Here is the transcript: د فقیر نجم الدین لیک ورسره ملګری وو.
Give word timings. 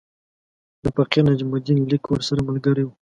د 0.83 0.85
فقیر 0.95 1.23
نجم 1.29 1.49
الدین 1.53 1.79
لیک 1.91 2.03
ورسره 2.09 2.41
ملګری 2.49 2.83
وو. 2.85 2.93